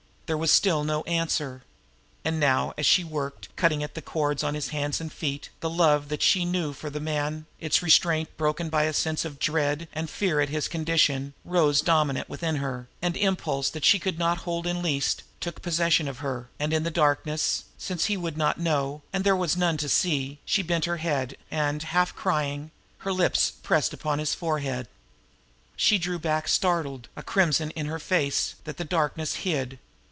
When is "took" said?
15.41-15.61